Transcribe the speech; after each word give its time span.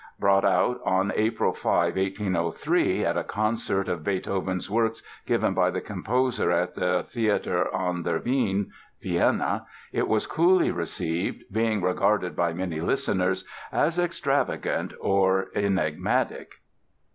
Brought 0.19 0.43
out 0.43 0.81
on 0.83 1.13
April 1.15 1.53
5, 1.53 1.95
1803, 1.95 3.05
at 3.05 3.17
a 3.19 3.23
concert 3.23 3.87
of 3.87 4.03
Beethoven's 4.03 4.67
works 4.67 5.03
given 5.27 5.53
by 5.53 5.69
the 5.69 5.79
composer 5.79 6.49
at 6.49 6.73
the 6.73 7.03
Theater 7.03 7.67
an 7.71 8.01
der 8.01 8.17
Wien, 8.19 8.71
Vienna, 8.99 9.67
it 9.93 10.07
was 10.07 10.25
coolly 10.25 10.71
received, 10.71 11.43
being 11.51 11.83
regarded 11.83 12.35
by 12.35 12.51
many 12.51 12.81
listeners 12.81 13.45
as 13.71 13.99
extravagant 13.99 14.91
or 14.99 15.49
enigmatic. 15.53 16.53